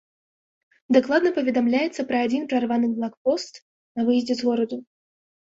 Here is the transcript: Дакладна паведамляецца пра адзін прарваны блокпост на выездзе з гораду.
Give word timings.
Дакладна 0.95 1.29
паведамляецца 1.35 2.01
пра 2.13 2.17
адзін 2.29 2.47
прарваны 2.55 2.91
блокпост 2.95 3.53
на 3.95 4.01
выездзе 4.11 4.35
з 4.43 4.51
гораду. 4.51 4.77